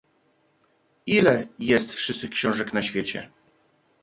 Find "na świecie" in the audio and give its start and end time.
2.73-3.29